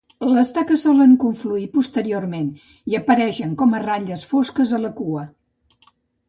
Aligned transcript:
Les 0.35 0.51
taques 0.53 0.85
solen 0.85 1.11
confluir 1.23 1.67
posteriorment 1.75 2.47
i 2.93 2.97
apareixen 3.01 3.53
com 3.61 3.77
a 3.77 3.83
ratlles 3.85 4.25
fosques 4.33 4.75
a 4.79 4.83
la 4.87 4.93
cua. 5.03 5.29